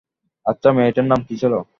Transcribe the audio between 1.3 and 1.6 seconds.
ছিল?